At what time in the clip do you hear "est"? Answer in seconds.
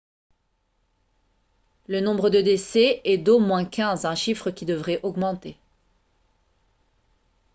3.03-3.19